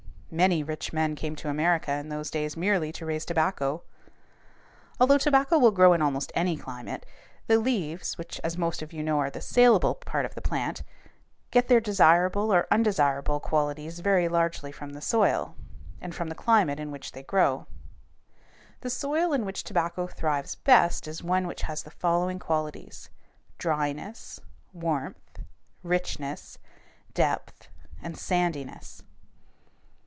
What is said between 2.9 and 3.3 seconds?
to raise